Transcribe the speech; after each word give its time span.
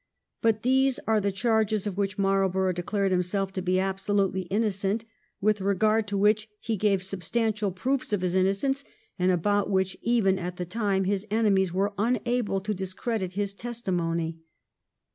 But 0.41 0.63
these 0.63 0.99
are 1.05 1.21
the 1.21 1.31
charges 1.31 1.85
of 1.85 1.95
which 1.95 2.17
Marlborough 2.17 2.71
declared 2.71 3.11
himself 3.11 3.53
to 3.53 3.61
be 3.61 3.79
absolutely 3.79 4.47
innocent, 4.49 5.05
with 5.39 5.61
regard 5.61 6.07
to 6.07 6.17
which 6.17 6.49
he 6.59 6.75
gave 6.75 7.03
substantial 7.03 7.71
proofs 7.71 8.11
of 8.11 8.21
his 8.21 8.33
innocence, 8.33 8.83
and 9.19 9.31
about 9.31 9.69
which 9.69 9.95
even 10.01 10.39
at 10.39 10.57
the 10.57 10.65
time 10.65 11.03
his 11.03 11.27
enemies 11.29 11.71
were 11.71 11.93
unable 11.99 12.59
to 12.61 12.73
discredit 12.73 13.33
his 13.33 13.53
testi 13.53 13.93
mony. 13.93 14.39